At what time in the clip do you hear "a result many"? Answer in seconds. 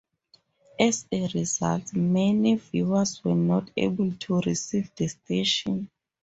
1.11-2.55